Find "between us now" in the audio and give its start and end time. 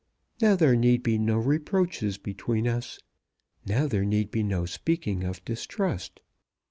2.17-3.85